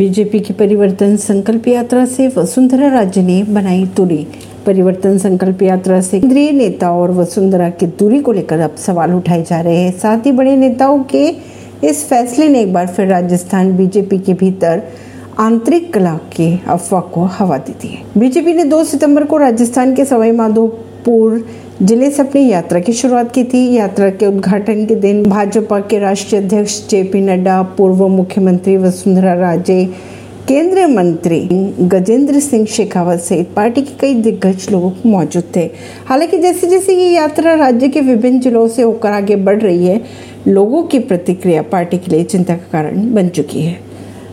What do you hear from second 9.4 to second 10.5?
जा रहे हैं। साथ ही